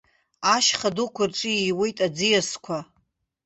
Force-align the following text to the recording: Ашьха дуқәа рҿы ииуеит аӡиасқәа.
Ашьха 0.55 0.89
дуқәа 0.95 1.23
рҿы 1.29 1.49
ииуеит 1.53 1.97
аӡиасқәа. 2.05 2.77